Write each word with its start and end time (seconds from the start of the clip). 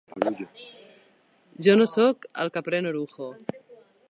Jo 1.67 1.77
no 1.83 1.87
sóc 1.95 2.29
el 2.45 2.53
que 2.57 2.67
pren 2.71 2.93
orujo. 2.95 3.31